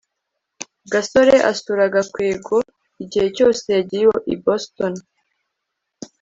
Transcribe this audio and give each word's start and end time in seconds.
gasore 0.91 1.35
asura 1.51 1.83
gakwego 1.95 2.57
igihe 3.03 3.27
cyose 3.35 3.65
yagiye 3.75 4.07
i 4.33 4.35
boston 4.43 4.93